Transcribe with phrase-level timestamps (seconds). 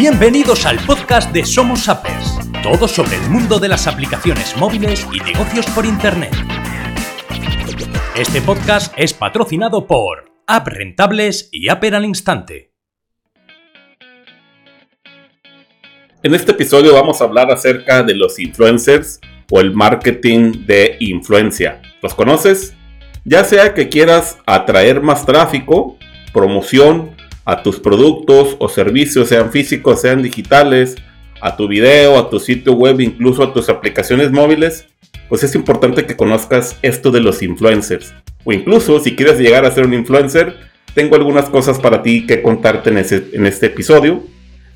[0.00, 5.20] Bienvenidos al podcast de Somos Appers, todo sobre el mundo de las aplicaciones móviles y
[5.20, 6.32] negocios por Internet.
[8.16, 12.72] Este podcast es patrocinado por App Rentables y Apper al Instante.
[16.22, 19.20] En este episodio vamos a hablar acerca de los influencers
[19.50, 21.82] o el marketing de influencia.
[22.00, 22.74] ¿Los conoces?
[23.26, 25.98] Ya sea que quieras atraer más tráfico,
[26.32, 30.96] promoción a tus productos o servicios, sean físicos, sean digitales,
[31.40, 34.86] a tu video, a tu sitio web, incluso a tus aplicaciones móviles,
[35.28, 38.14] pues es importante que conozcas esto de los influencers.
[38.44, 40.56] O incluso si quieres llegar a ser un influencer,
[40.94, 44.22] tengo algunas cosas para ti que contarte en, este episodio.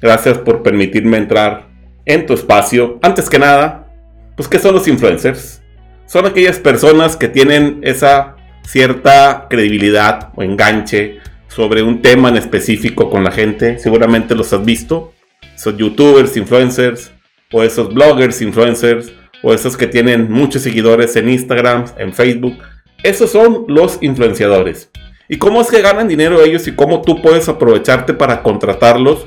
[0.00, 1.68] Gracias por permitirme entrar
[2.04, 2.98] en tu espacio.
[3.02, 3.92] Antes que nada,
[4.36, 5.62] pues ¿qué son los influencers?
[6.06, 11.18] Son aquellas personas que tienen esa cierta credibilidad o enganche
[11.54, 13.78] sobre un tema en específico con la gente.
[13.78, 15.12] Seguramente los has visto.
[15.54, 17.12] Esos youtubers, influencers,
[17.52, 22.58] o esos bloggers, influencers, o esos que tienen muchos seguidores en Instagram, en Facebook.
[23.02, 24.90] Esos son los influenciadores.
[25.28, 29.26] ¿Y cómo es que ganan dinero ellos y cómo tú puedes aprovecharte para contratarlos?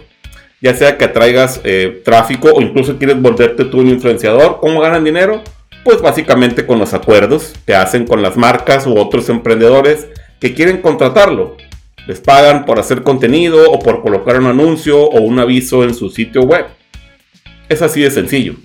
[0.62, 4.60] Ya sea que atraigas eh, tráfico o incluso quieres volverte tú un influenciador.
[4.60, 5.44] ¿Cómo ganan dinero?
[5.84, 10.08] Pues básicamente con los acuerdos que hacen con las marcas u otros emprendedores
[10.40, 11.56] que quieren contratarlo.
[12.08, 16.10] Les pagan por hacer contenido o por colocar un anuncio o un aviso en su
[16.10, 16.66] sitio web.
[17.68, 18.56] Es así de sencillo.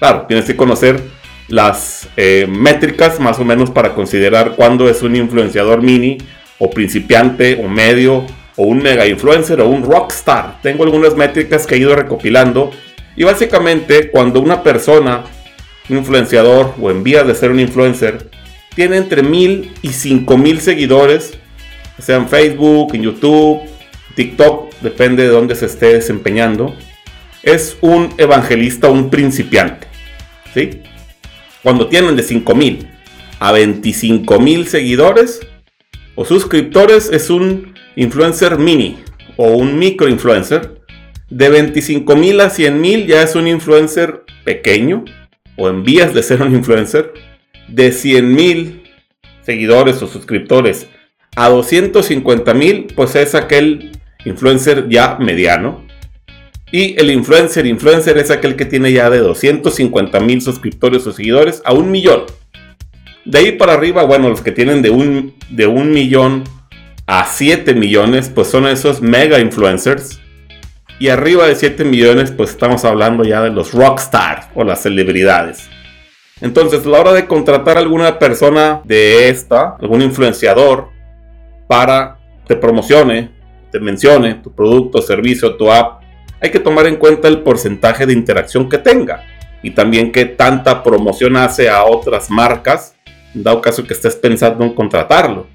[0.00, 1.00] Claro, tienes que conocer
[1.46, 6.18] las eh, métricas más o menos para considerar cuándo es un influenciador mini
[6.58, 8.24] o principiante o medio
[8.56, 10.60] o un mega influencer o un rockstar.
[10.60, 12.72] Tengo algunas métricas que he ido recopilando
[13.16, 15.22] y básicamente cuando una persona,
[15.88, 18.28] un influenciador o en vías de ser un influencer,
[18.74, 21.38] tiene entre mil y cinco mil seguidores,
[22.02, 23.60] sea en Facebook, en YouTube,
[24.14, 26.74] TikTok, depende de dónde se esté desempeñando,
[27.42, 29.86] es un evangelista, un principiante.
[30.52, 30.82] ¿sí?
[31.62, 32.88] Cuando tienen de 5.000
[33.38, 35.40] a 25.000 seguidores
[36.14, 38.98] o suscriptores, es un influencer mini
[39.36, 40.82] o un micro influencer.
[41.30, 45.04] De 25.000 a 100.000 ya es un influencer pequeño
[45.56, 47.12] o en vías de ser un influencer.
[47.68, 48.82] De 100.000
[49.42, 50.88] seguidores o suscriptores
[51.38, 53.92] a 250 mil, pues es aquel
[54.24, 55.84] influencer ya mediano.
[56.72, 61.62] Y el influencer influencer es aquel que tiene ya de 250 mil suscriptores o seguidores
[61.64, 62.24] a un millón.
[63.24, 66.42] De ahí para arriba, bueno, los que tienen de un, de un millón
[67.06, 70.20] a 7 millones, pues son esos mega influencers.
[70.98, 75.68] Y arriba de 7 millones, pues estamos hablando ya de los rockstar o las celebridades.
[76.40, 80.97] Entonces, a la hora de contratar a alguna persona de esta, algún influenciador,
[81.68, 83.30] para te promocione,
[83.70, 86.02] te mencione tu producto, servicio, tu app,
[86.40, 89.24] hay que tomar en cuenta el porcentaje de interacción que tenga
[89.62, 92.96] y también qué tanta promoción hace a otras marcas,
[93.34, 95.46] dado caso que estés pensando en contratarlo.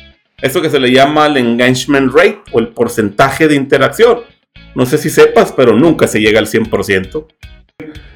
[0.41, 4.19] Eso que se le llama el engagement rate o el porcentaje de interacción.
[4.75, 7.28] No sé si sepas, pero nunca se llega al 100%.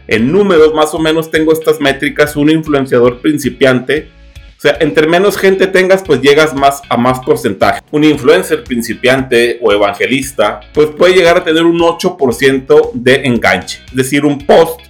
[0.08, 2.36] En números más o menos tengo estas métricas.
[2.36, 4.10] Un influenciador principiante
[4.58, 7.82] o sea, entre menos gente tengas, pues llegas más a más porcentaje.
[7.92, 13.84] Un influencer principiante o evangelista, pues puede llegar a tener un 8% de enganche.
[13.90, 14.82] Es decir, un post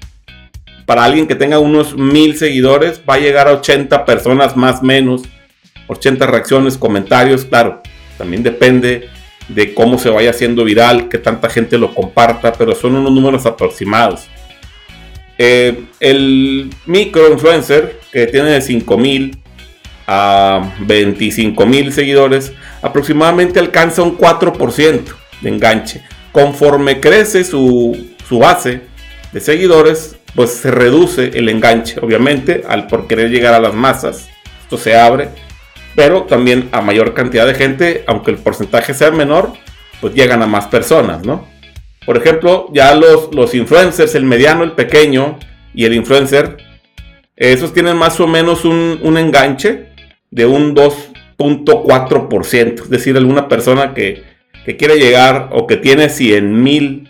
[0.85, 5.23] para alguien que tenga unos mil seguidores va a llegar a 80 personas más menos.
[5.87, 7.81] 80 reacciones, comentarios, claro.
[8.17, 9.09] También depende
[9.49, 13.45] de cómo se vaya haciendo viral, que tanta gente lo comparta, pero son unos números
[13.45, 14.29] aproximados.
[15.37, 19.37] Eh, el micro influencer que tiene de 5000
[20.07, 25.03] a 25 mil seguidores, aproximadamente alcanza un 4%
[25.41, 26.01] de enganche.
[26.31, 28.81] Conforme crece su, su, base
[29.33, 34.29] de seguidores, pues se reduce el enganche, obviamente, al por querer llegar a las masas.
[34.61, 35.29] Esto se abre,
[35.95, 39.53] pero también a mayor cantidad de gente, aunque el porcentaje sea menor,
[39.99, 41.47] pues llegan a más personas, ¿no?
[42.05, 45.37] Por ejemplo, ya los, los influencers, el mediano, el pequeño
[45.73, 46.57] y el influencer,
[47.35, 49.86] esos tienen más o menos un, un enganche
[50.31, 52.83] de un 2.4%.
[52.83, 54.23] Es decir, alguna persona que,
[54.77, 57.09] quiere llegar o que tiene 100 mil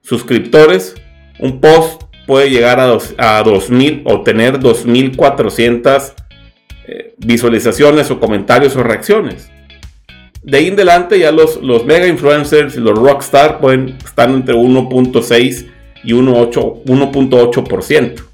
[0.00, 0.94] suscriptores,
[1.38, 6.14] un post puede llegar a, dos, a 2000 o tener 2400
[6.86, 9.50] eh, visualizaciones o comentarios o reacciones.
[10.42, 14.54] De ahí en adelante ya los, los mega influencers y los rockstar pueden estar entre
[14.54, 15.66] 1.6
[16.04, 18.24] y 1.8%.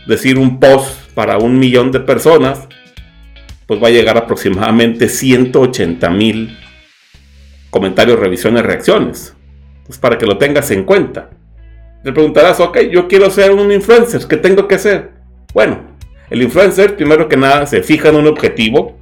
[0.00, 2.66] Es decir, un post para un millón de personas
[3.72, 6.58] pues va a llegar aproximadamente 180 mil
[7.70, 9.34] comentarios, revisiones, reacciones.
[9.86, 11.30] Pues para que lo tengas en cuenta.
[12.04, 15.12] Te preguntarás, ok, yo quiero ser un influencer, ¿qué tengo que hacer?
[15.54, 15.80] Bueno,
[16.28, 18.98] el influencer, primero que nada, se fija en un objetivo,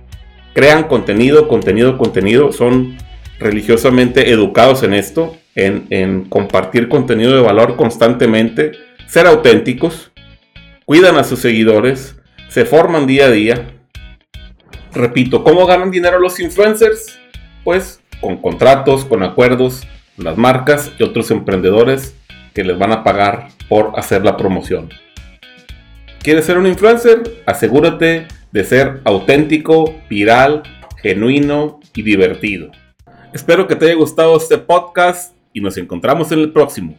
[0.54, 2.96] crean contenido, contenido, contenido, son
[3.40, 8.70] religiosamente educados en esto, en, en compartir contenido de valor constantemente,
[9.08, 10.12] ser auténticos,
[10.84, 12.14] cuidan a sus seguidores,
[12.48, 13.79] se forman día a día.
[14.92, 17.18] Repito, ¿cómo ganan dinero los influencers?
[17.62, 22.14] Pues con contratos, con acuerdos, las marcas y otros emprendedores
[22.54, 24.90] que les van a pagar por hacer la promoción.
[26.22, 27.42] ¿Quieres ser un influencer?
[27.46, 30.64] Asegúrate de ser auténtico, viral,
[31.00, 32.70] genuino y divertido.
[33.32, 36.98] Espero que te haya gustado este podcast y nos encontramos en el próximo.